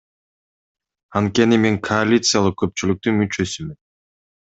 Анткени 1.19 1.59
мен 1.65 1.77
коалициялык 1.89 2.57
көпчүлүктүн 2.63 3.21
мүчөсүмүн. 3.21 3.75